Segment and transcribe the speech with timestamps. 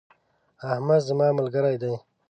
[0.71, 1.93] احمد زما ملګری دی.